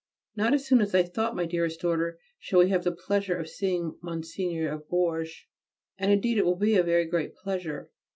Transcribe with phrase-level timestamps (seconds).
[0.35, 3.47] Not as soon as I thought, my dearest daughter, shall we have the pleasure of
[3.47, 4.73] seeing Mgr.
[4.73, 5.43] of Bourges,
[5.99, 7.91] and indeed it will be a very great pleasure.